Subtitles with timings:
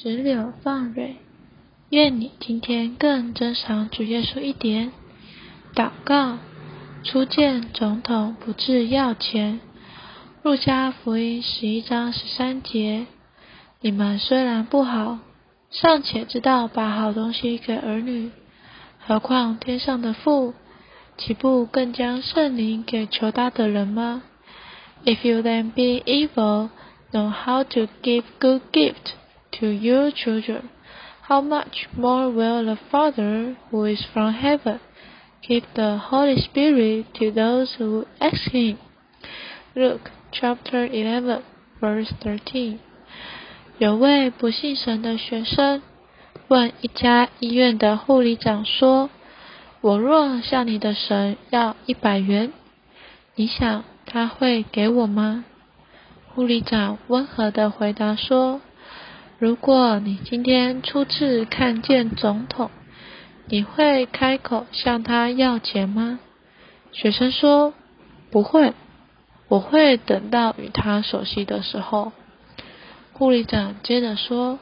[0.00, 1.16] 石榴放蕊，
[1.90, 4.92] 愿你今天更珍赏主耶稣一点。
[5.74, 6.38] 祷告，
[7.02, 9.58] 初见总统不至要钱。
[10.44, 13.06] 路加福音十一章十三节：
[13.80, 15.18] 你们虽然不好，
[15.72, 18.30] 尚且知道把好东西给儿女，
[19.04, 20.54] 何况天上的父，
[21.16, 24.22] 岂不更将圣灵给求他的人吗
[25.04, 26.68] ？If you then be evil,
[27.10, 28.94] know how to give good gift.
[29.60, 30.70] To your children,
[31.22, 34.80] how much more will the Father who is from heaven
[35.46, 38.78] give the Holy Spirit to those who ask him?
[39.74, 41.42] Luke chapter 11
[41.80, 42.78] verse 13.
[43.78, 45.82] 有位不信神的学生
[46.48, 49.10] 问一家医院的护理长说
[49.80, 52.52] ：“我若向你的神要一百元，
[53.36, 55.44] 你想他会给我吗？”
[56.34, 58.60] 护理长温和的回答说。
[59.40, 62.72] 如果你今天初次看见总统，
[63.46, 66.18] 你会开口向他要钱吗？
[66.90, 67.72] 学生说
[68.32, 68.72] ：“不会，
[69.46, 72.10] 我会等到与他熟悉的时候。”
[73.14, 74.58] 护理长接着说：“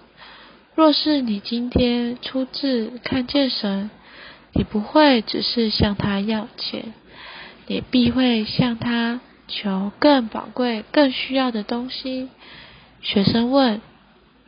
[0.77, 3.89] 若是你今天初次看见神，
[4.53, 6.93] 你不会只是向他要钱，
[7.67, 12.29] 你必会向他求更宝贵、更需要的东西。”
[13.01, 13.81] 学生问。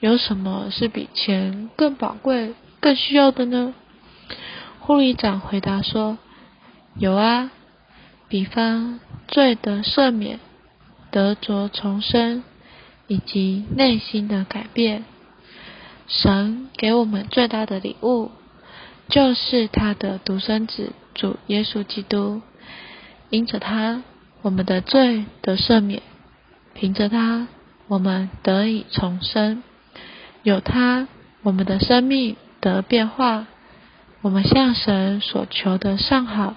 [0.01, 3.75] 有什么是比钱更宝贵、更需要的呢？
[4.79, 6.19] 护理长回答说
[6.97, 7.51] ：“有啊，
[8.29, 10.39] 比方罪得赦免、
[11.11, 12.45] 得着重生，
[13.09, 15.05] 以及内心的改变。
[16.07, 18.31] 神给我们最大的礼物，
[19.09, 22.41] 就是他的独生子主耶稣基督。
[23.31, 24.03] 因着他，
[24.43, 26.01] 我们的罪得赦免；
[26.73, 27.49] 凭着他，
[27.89, 29.63] 我们得以重生。”
[30.49, 31.07] 有他，
[31.43, 33.47] 我们的生命得变化。
[34.23, 36.55] 我们向神所求的上好，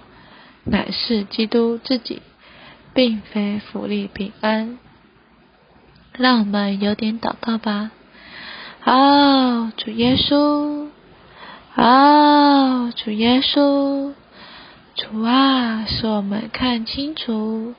[0.63, 2.21] 乃是基督自己，
[2.93, 4.79] 并非福利平安。
[6.13, 7.91] 让我们有点祷告吧。
[8.79, 10.87] 好，主耶稣，
[11.73, 14.13] 好，主耶稣，
[14.95, 17.75] 主啊，使我们看清楚，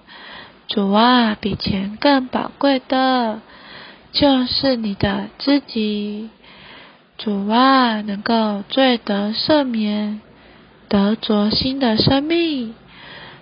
[0.69, 3.41] 主啊，比钱更宝贵的。
[4.13, 6.29] 就是你的自己，
[7.17, 10.21] 主啊，能够罪得赦免，
[10.89, 12.75] 得着新的生命，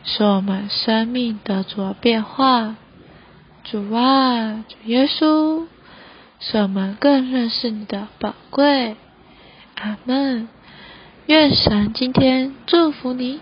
[0.05, 2.77] 使我们生命得着变化。
[3.65, 5.67] 主啊，主耶稣，
[6.39, 8.97] 使我们更认识你的宝贵。
[9.75, 10.49] 阿门。
[11.27, 13.41] 愿神今天祝福你。